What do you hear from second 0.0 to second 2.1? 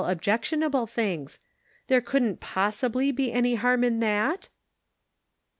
objectionable things; there